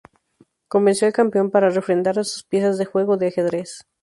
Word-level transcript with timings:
Convenció 0.67 1.05
al 1.05 1.13
campeón 1.13 1.51
para 1.51 1.69
refrendar 1.69 2.17
a 2.17 2.23
sus 2.23 2.41
piezas 2.43 2.79
de 2.79 2.85
juego 2.85 3.17
de 3.17 3.27
ajedrez. 3.27 3.87